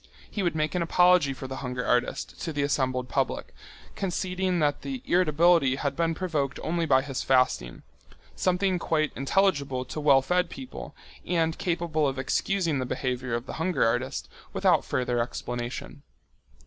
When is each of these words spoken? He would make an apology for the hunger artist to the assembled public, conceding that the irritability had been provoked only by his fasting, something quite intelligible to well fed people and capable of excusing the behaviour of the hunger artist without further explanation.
He 0.31 0.41
would 0.41 0.55
make 0.55 0.73
an 0.73 0.81
apology 0.81 1.31
for 1.31 1.47
the 1.47 1.57
hunger 1.57 1.85
artist 1.85 2.41
to 2.41 2.51
the 2.51 2.63
assembled 2.63 3.07
public, 3.07 3.53
conceding 3.95 4.57
that 4.57 4.81
the 4.81 5.03
irritability 5.05 5.75
had 5.75 5.95
been 5.95 6.15
provoked 6.15 6.59
only 6.63 6.87
by 6.87 7.03
his 7.03 7.21
fasting, 7.21 7.83
something 8.35 8.79
quite 8.79 9.11
intelligible 9.15 9.85
to 9.85 9.99
well 9.99 10.23
fed 10.23 10.49
people 10.49 10.95
and 11.23 11.55
capable 11.59 12.07
of 12.07 12.17
excusing 12.17 12.79
the 12.79 12.85
behaviour 12.87 13.35
of 13.35 13.45
the 13.45 13.53
hunger 13.61 13.85
artist 13.85 14.27
without 14.53 14.83
further 14.83 15.19
explanation. 15.19 16.01